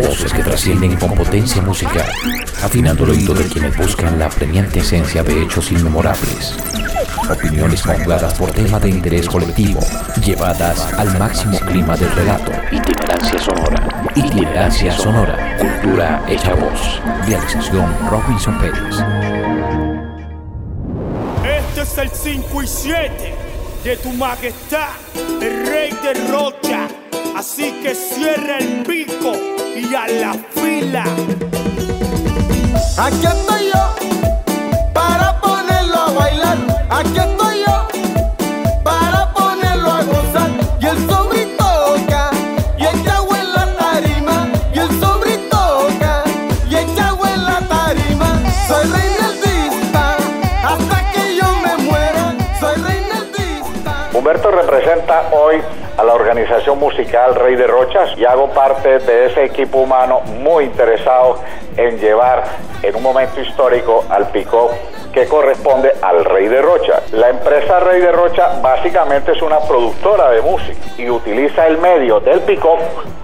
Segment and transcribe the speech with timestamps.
[0.00, 2.06] Voces que trascienden con potencia musical,
[2.62, 6.56] afinando el oído de quienes buscan la premiante esencia de hechos inmemorables.
[7.28, 9.80] Opiniones conjugadas por tema de interés colectivo,
[10.24, 12.52] llevadas al máximo clima del relato.
[12.70, 14.12] Itinerancia sonora.
[14.14, 15.56] Itinerancia sonora.
[15.58, 17.00] Cultura hecha voz.
[17.26, 19.04] Realización Robinson Pérez.
[21.44, 23.34] Este es el 5 y 7
[23.82, 24.90] de tu majestad,
[25.42, 26.86] el rey de Rocha.
[27.36, 29.32] Así que cierra el pico
[29.80, 31.04] y a la fila.
[32.98, 33.94] Aquí estoy yo
[34.92, 36.58] para ponerlo a bailar.
[36.90, 37.86] Aquí estoy yo
[38.82, 40.50] para ponerlo a gozar.
[40.80, 42.30] Y el sobrito toca
[42.76, 44.48] y el chagüe en la tarima.
[44.74, 46.24] Y el sobrito toca
[46.68, 48.40] y el chagüe en la tarima.
[48.66, 50.16] Soy rey nerdista
[50.64, 52.34] hasta que yo me muera.
[52.58, 54.08] Soy rey nerdista.
[54.12, 55.62] Humberto representa hoy
[55.98, 60.64] a la organización musical Rey de Rochas y hago parte de ese equipo humano muy
[60.64, 61.40] interesado
[61.76, 62.44] en llevar
[62.82, 64.70] en un momento histórico al pico
[65.12, 67.02] que corresponde al Rey de Rocha.
[67.12, 72.20] La empresa Rey de Rocha básicamente es una productora de música y utiliza el medio
[72.20, 72.78] del pico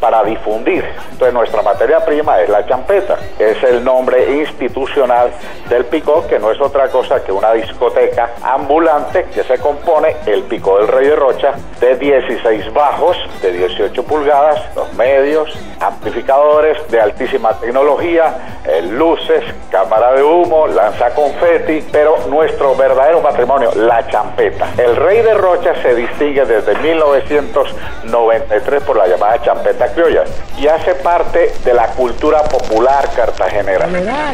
[0.00, 0.84] para difundir.
[1.10, 5.30] Entonces nuestra materia prima es la champeta, es el nombre institucional
[5.68, 10.42] del pico que no es otra cosa que una discoteca ambulante que se compone el
[10.44, 17.00] pico del Rey de Rocha de 16 bajos de 18 pulgadas, los medios, amplificadores de
[17.00, 24.68] altísima tecnología, eh, luces, cámara de humo, lanza confeti, pero nuestro verdadero patrimonio, la champeta.
[24.76, 30.24] El Rey de Rocha se distingue desde 1993 por la llamada champeta criolla
[30.58, 33.86] y hace parte de la cultura popular cartagenera.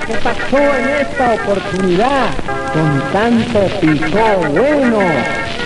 [0.06, 2.26] ¿qué pasó en esta oportunidad?
[2.72, 4.98] Con tanto picó bueno,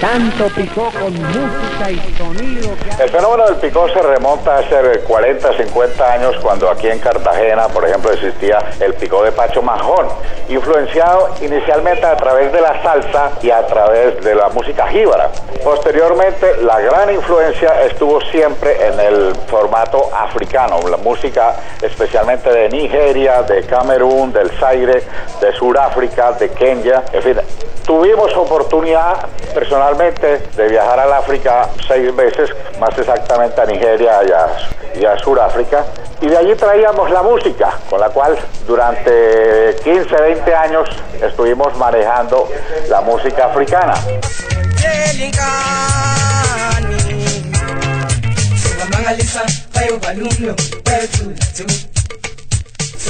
[0.01, 3.03] tanto picó con música y sonido que...
[3.03, 7.87] El fenómeno del picó se remonta hace 40, 50 años cuando aquí en Cartagena, por
[7.87, 10.07] ejemplo, existía el picó de Pacho Majón,
[10.49, 15.31] influenciado inicialmente a través de la salsa y a través de la música jíbara.
[15.65, 23.43] Posteriormente, la gran influencia estuvo siempre en el formato africano, la música especialmente de Nigeria,
[23.43, 25.03] de Camerún, del Zaire,
[25.41, 27.37] de Sudáfrica, de Kenia, en fin,
[27.89, 29.27] tuvimos oportunidad
[29.97, 35.84] de viajar al África seis veces, más exactamente a Nigeria y a, y a Sudáfrica,
[36.21, 40.88] y de allí traíamos la música, con la cual durante 15, 20 años
[41.22, 42.48] estuvimos manejando
[42.88, 43.94] la música africana.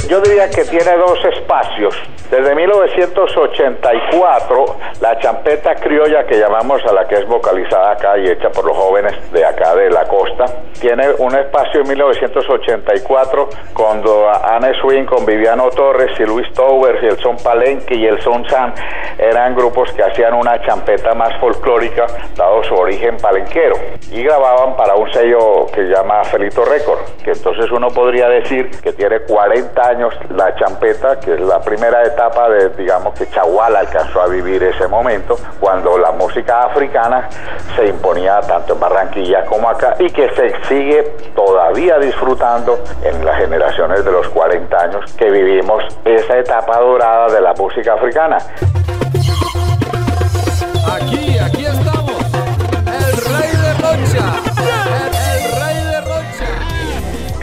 [0.06, 1.96] Yo diría que tiene dos espacios.
[2.30, 8.50] Desde 1984, la champeta criolla que llamamos a la que es vocalizada acá y hecha
[8.50, 10.44] por los jóvenes de acá de la costa,
[10.78, 17.06] tiene un espacio en 1984 cuando Anne Swing con Viviano Torres y Luis Towers y
[17.06, 18.74] el Son Palenque y el Son San
[19.16, 22.04] eran grupos que hacían una champeta más folclórica
[22.36, 23.76] dado su origen palenquero
[24.12, 28.92] y grababan para un sello que llama Felito Record, que entonces uno podría decir que
[28.92, 34.20] tiene 40 años la champeta, que es la primera etapa de, digamos, que Chaguala alcanzó
[34.20, 37.28] a vivir ese momento, cuando la música africana
[37.76, 41.02] se imponía tanto en Barranquilla como acá y que se sigue
[41.34, 47.40] todavía disfrutando en las generaciones de los 40 años que vivimos esa etapa dorada de
[47.40, 48.38] la música africana.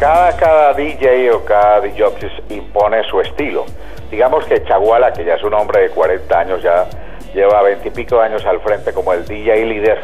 [0.06, 2.06] Cada, cada DJ o cada DJ
[2.50, 3.66] impone su estilo.
[4.12, 6.86] Digamos que Chaguala, que ya es un hombre de 40 años, ya
[7.34, 9.98] lleva 20 y pico años al frente como el DJ líder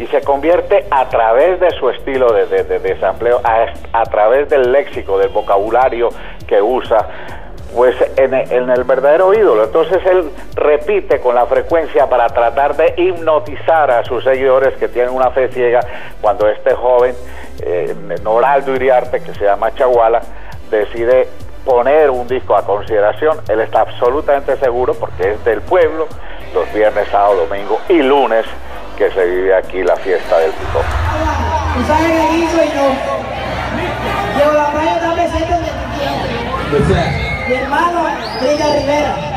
[0.00, 4.02] y se convierte a través de su estilo de, de, de, de sampleo, a, a
[4.06, 6.08] través del léxico, del vocabulario
[6.48, 7.08] que usa,
[7.76, 9.62] pues en, en, el verdadero ídolo.
[9.62, 15.12] Entonces él repite con la frecuencia para tratar de hipnotizar a sus seguidores que tienen
[15.12, 15.78] una fe ciega
[16.20, 17.14] cuando este joven,
[17.60, 20.20] eh, Noraldo Iriarte, que se llama Chaguala,
[20.70, 21.28] decide
[21.64, 23.40] poner un disco a consideración.
[23.48, 26.06] Él está absolutamente seguro porque es del pueblo,
[26.52, 28.44] los viernes, sábado, domingo y lunes
[28.96, 30.80] que se vive aquí la fiesta del pico.
[31.74, 32.92] ¿Tú sabes qué hizo yo?
[34.38, 37.14] Llevo la playa una meseta donde tú quieras.
[37.48, 38.06] Mi hermano,
[38.40, 39.34] Rita Rivera.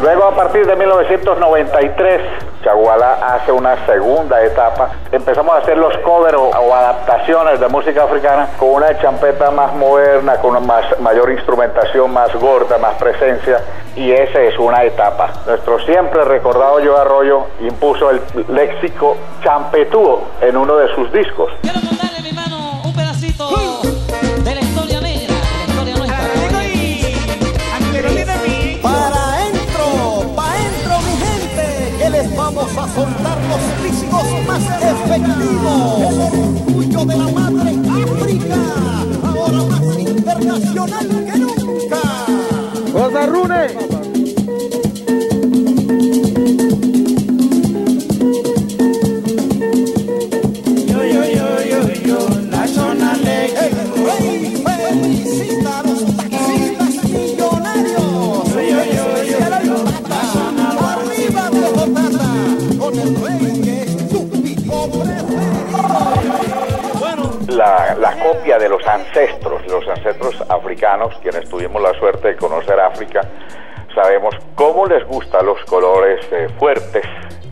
[0.00, 2.20] Luego, a partir de 1993,
[2.62, 4.90] Chaguala hace una segunda etapa.
[5.12, 10.36] Empezamos a hacer los covers o, adaptaciones de música africana con una champeta más moderna,
[10.36, 13.60] con una más, mayor instrumentación, más gorda, más presencia.
[13.96, 15.32] Y esa es una etapa.
[15.46, 21.52] Nuestro siempre recordado Yo Arroyo impuso el léxico champetúo en uno de sus discos.
[32.94, 33.12] son
[33.48, 36.03] los físicos más efectivos.
[68.94, 73.20] Ancestros, los ancestros africanos, quienes tuvimos la suerte de conocer África,
[73.94, 77.04] sabemos cómo les gustan los colores eh, fuertes,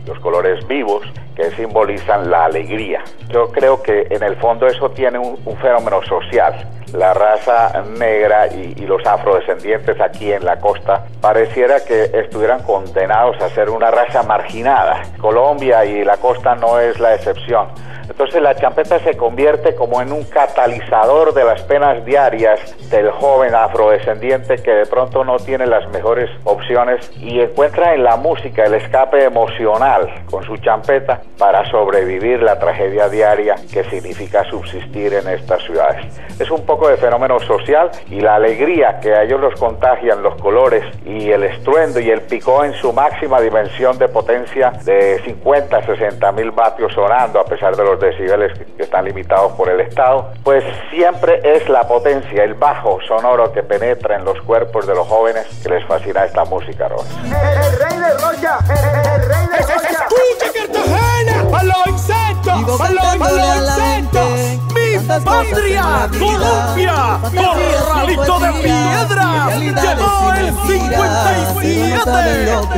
[0.05, 1.03] los colores vivos,
[1.35, 3.03] que simbolizan la alegría.
[3.29, 6.67] Yo creo que en el fondo eso tiene un, fenómeno social.
[6.93, 13.49] La raza negra y los afrodescendientes aquí en la costa pareciera que estuvieran condenados a
[13.49, 15.01] ser una raza marginada.
[15.19, 17.69] Colombia y la costa no es la excepción.
[18.09, 22.59] Entonces la champeta se convierte como en un catalizador de las penas diarias
[22.89, 28.17] del joven afrodescendiente que de pronto no tiene las mejores opciones y encuentra en la
[28.17, 35.13] música el escape emocional con su champeta para sobrevivir la tragedia diaria que significa subsistir
[35.13, 36.05] en estas ciudades.
[36.39, 40.35] Es un poco de fenómeno social y la alegría que a ellos los contagian los
[40.41, 45.83] colores y el estruendo y el picó en su máxima dimensión de potencia de 50,
[45.83, 50.31] 60 mil vatios sonando a pesar de los decibeles que están limitados por el Estado,
[50.43, 55.07] pues siempre es la potencia, el bajo sonoro que penetra en los cuerpos de los
[55.07, 57.05] jóvenes que les fascina esta música, Ron.
[57.25, 60.07] El rey de Rocha, el rey de Rocha.
[60.09, 61.49] ¡Escucha Cartagena!
[61.51, 62.77] ¡Para los insectos!
[62.77, 64.29] ¡Para los, pa' los insectos!
[64.73, 65.83] ¡Mi patria!
[66.19, 66.95] ¡Colombia!
[67.21, 69.22] ¡Corralito de piedra!
[69.59, 71.73] ¡Llegó el 57!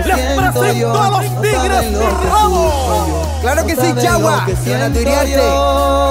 [0.05, 1.85] ¡Les presento a los tigres!
[3.41, 4.45] Claro que sí, Chagua.
[4.65, 5.47] Leonardo Iriarte.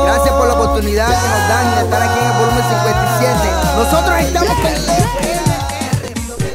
[0.04, 3.34] Gracias por la oportunidad que nos dan de estar aquí en el volumen 57.
[3.76, 4.72] Nosotros estamos con...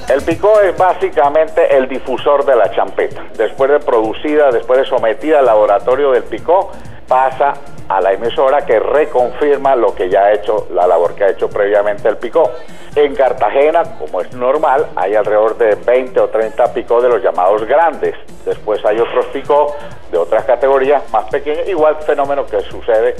[0.09, 3.23] El picó es básicamente el difusor de la champeta.
[3.38, 6.71] Después de producida, después de sometida al laboratorio del picó,
[7.07, 7.53] pasa
[7.89, 11.50] a la emisora que reconfirma lo que ya ha hecho, la labor que ha hecho
[11.50, 12.51] previamente el picó.
[12.95, 17.65] En Cartagena, como es normal, hay alrededor de 20 o 30 picó de los llamados
[17.65, 18.15] grandes.
[18.45, 19.75] Después hay otros picó
[20.12, 23.15] de otras categorías más pequeñas, igual fenómeno que sucede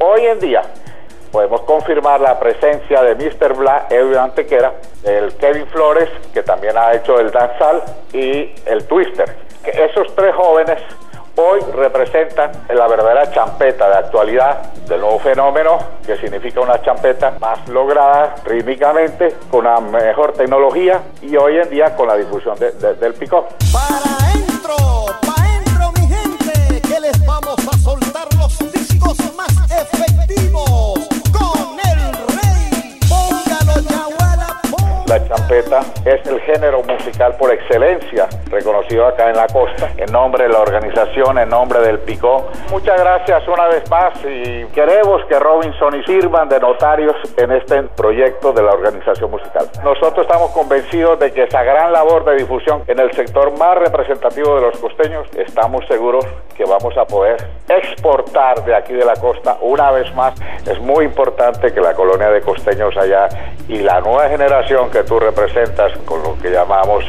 [0.00, 0.62] hoy en día.
[1.30, 3.54] Podemos confirmar la presencia de Mr.
[3.54, 4.72] Black, Edwin Antequera,
[5.04, 7.82] el Kevin Flores, que también ha hecho el danzal,
[8.12, 9.36] y el Twister.
[9.62, 10.80] Que esos tres jóvenes
[11.38, 17.66] hoy representan la verdadera champeta de actualidad del nuevo fenómeno, que significa una champeta más
[17.68, 22.94] lograda rítmicamente, con una mejor tecnología y hoy en día con la difusión de- de-
[22.94, 23.46] del picó.
[23.72, 24.76] Para entro,
[35.18, 40.44] La champeta es el género musical por excelencia reconocido acá en la costa, en nombre
[40.44, 42.48] de la organización, en nombre del Picó.
[42.70, 47.82] Muchas gracias una vez más y queremos que Robinson y sirvan de notarios en este
[47.82, 49.68] proyecto de la organización musical.
[49.82, 54.54] Nosotros estamos convencidos de que esa gran labor de difusión en el sector más representativo
[54.54, 56.24] de los costeños, estamos seguros
[56.56, 57.36] que vamos a poder
[57.68, 60.34] exportar de aquí de la costa una vez más.
[60.66, 63.28] Es muy importante que la colonia de costeños allá
[63.68, 67.02] y la nueva generación que tú representas, con lo que llamamos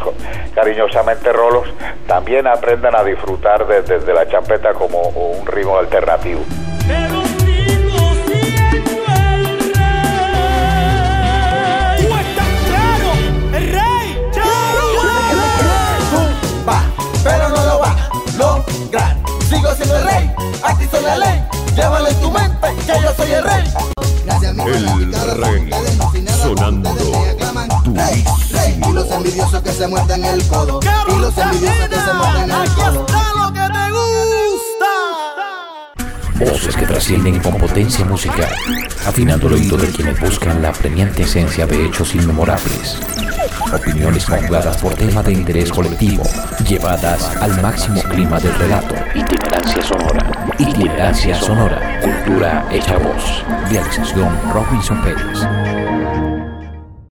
[0.56, 1.68] cariñosamente rolos,
[2.08, 6.40] también aprendan a disfrutar de, de- de la champeta como un ritmo alternativo.
[6.88, 10.98] Pero sigo siendo el rey.
[11.98, 13.10] ¿Tú estás claro?
[13.54, 14.08] ¡El rey!
[16.68, 16.80] Va,
[17.24, 19.16] pero no lo va a lograr.
[19.50, 20.32] Sigo siendo el rey,
[20.64, 21.44] aquí soy la ley.
[21.76, 23.64] Llévalo en tu mente que yo soy el rey.
[24.42, 24.56] El
[25.44, 25.70] rey
[29.80, 30.82] se muerden el codo.
[31.08, 33.06] Y los envidiosos que se muerden el Aquí codo.
[33.06, 34.90] está lo que te gusta.
[36.52, 38.50] Voces que trascienden con potencia musical,
[39.08, 42.98] afinando el oído de quienes buscan la premiante esencia de hechos inmemorables.
[43.74, 46.24] Opiniones mezcladas por tema de interés colectivo,
[46.68, 48.96] llevadas al máximo clima del relato.
[49.16, 50.46] Itinerancia sonora.
[50.58, 52.02] Itinerancia sonora.
[52.02, 53.46] Cultura hecha voz.
[53.70, 55.99] Realización Robinson Pérez.